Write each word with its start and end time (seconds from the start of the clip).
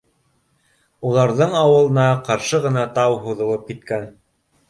Уларҙың 1.09 1.53
ауылына 1.59 2.05
ҡаршы 2.29 2.61
ғына 2.65 2.87
тау 2.97 3.21
һуҙылып 3.27 3.69
киткән 3.71 4.09